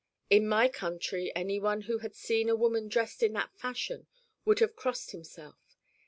In 0.31 0.47
my 0.49 0.67
country 0.67 1.31
anyone 1.35 1.81
who 1.81 1.99
had 1.99 2.15
seen 2.15 2.49
a 2.49 2.55
woman 2.55 2.87
dressed 2.89 3.21
in 3.21 3.33
that 3.33 3.55
fashion 3.55 4.07
would 4.45 4.57
have 4.57 4.75
crossed 4.75 5.11
himself. 5.11 5.77